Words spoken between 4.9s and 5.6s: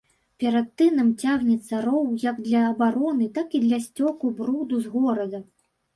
горада.